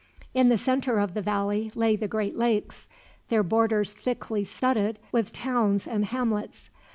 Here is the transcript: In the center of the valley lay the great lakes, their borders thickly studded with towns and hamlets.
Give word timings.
In 0.33 0.49
the 0.49 0.57
center 0.57 0.99
of 0.99 1.13
the 1.13 1.21
valley 1.21 1.71
lay 1.75 1.95
the 1.95 2.07
great 2.07 2.35
lakes, 2.35 2.87
their 3.29 3.43
borders 3.43 3.93
thickly 3.93 4.43
studded 4.43 4.97
with 5.11 5.31
towns 5.31 5.85
and 5.85 6.05
hamlets. 6.05 6.71